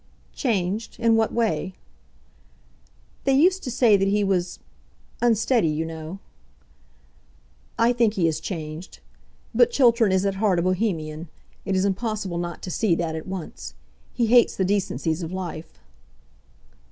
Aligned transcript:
"Changed, 0.33 0.99
in 0.99 1.15
what 1.15 1.31
way?" 1.31 1.75
"They 3.23 3.35
used 3.35 3.61
to 3.65 3.69
say 3.69 3.97
that 3.97 4.07
he 4.07 4.23
was 4.23 4.57
unsteady 5.21 5.67
you 5.67 5.85
know." 5.85 6.17
"I 7.77 7.93
think 7.93 8.15
he 8.15 8.27
is 8.27 8.39
changed. 8.39 8.97
But 9.53 9.69
Chiltern 9.69 10.11
is 10.11 10.25
at 10.25 10.33
heart 10.41 10.57
a 10.57 10.63
Bohemian. 10.63 11.27
It 11.65 11.75
is 11.75 11.85
impossible 11.85 12.39
not 12.39 12.63
to 12.63 12.71
see 12.71 12.95
that 12.95 13.13
at 13.15 13.27
once. 13.27 13.75
He 14.11 14.25
hates 14.25 14.55
the 14.55 14.65
decencies 14.65 15.21
of 15.21 15.31
life." 15.31 15.77